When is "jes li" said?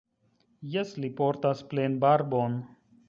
0.75-1.11